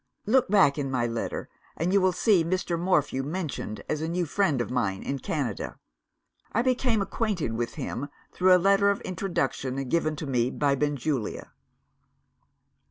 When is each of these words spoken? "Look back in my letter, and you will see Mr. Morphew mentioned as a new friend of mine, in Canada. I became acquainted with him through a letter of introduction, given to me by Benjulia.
"Look 0.25 0.47
back 0.49 0.79
in 0.79 0.89
my 0.89 1.05
letter, 1.05 1.47
and 1.77 1.93
you 1.93 2.01
will 2.01 2.11
see 2.11 2.43
Mr. 2.43 2.75
Morphew 2.79 3.21
mentioned 3.21 3.83
as 3.87 4.01
a 4.01 4.07
new 4.09 4.25
friend 4.25 4.59
of 4.59 4.71
mine, 4.71 5.03
in 5.03 5.19
Canada. 5.19 5.77
I 6.51 6.63
became 6.63 7.03
acquainted 7.03 7.53
with 7.53 7.75
him 7.75 8.09
through 8.33 8.55
a 8.55 8.57
letter 8.57 8.89
of 8.89 8.99
introduction, 9.01 9.75
given 9.89 10.15
to 10.15 10.25
me 10.25 10.49
by 10.49 10.73
Benjulia. 10.73 11.51